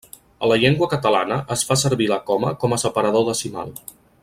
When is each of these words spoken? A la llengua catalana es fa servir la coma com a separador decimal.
A 0.45 0.47
la 0.51 0.55
llengua 0.61 0.87
catalana 0.93 1.37
es 1.57 1.65
fa 1.71 1.77
servir 1.81 2.09
la 2.13 2.19
coma 2.31 2.55
com 2.65 2.75
a 2.75 2.81
separador 2.85 3.29
decimal. 3.31 3.79